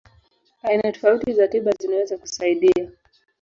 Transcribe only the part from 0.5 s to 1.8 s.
Aina tofauti za tiba